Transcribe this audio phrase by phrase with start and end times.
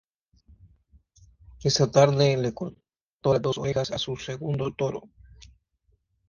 [1.63, 5.03] Esa tarde le cortó las dos orejas a su segundo toro.